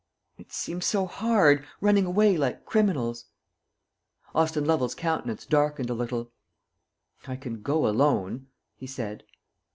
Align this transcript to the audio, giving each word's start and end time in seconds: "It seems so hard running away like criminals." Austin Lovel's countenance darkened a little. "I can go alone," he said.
"It 0.39 0.51
seems 0.51 0.87
so 0.87 1.05
hard 1.05 1.63
running 1.79 2.07
away 2.07 2.35
like 2.35 2.65
criminals." 2.65 3.25
Austin 4.33 4.65
Lovel's 4.65 4.95
countenance 4.95 5.45
darkened 5.45 5.91
a 5.91 5.93
little. 5.93 6.31
"I 7.27 7.35
can 7.35 7.61
go 7.61 7.87
alone," 7.87 8.47
he 8.75 8.87
said. 8.87 9.23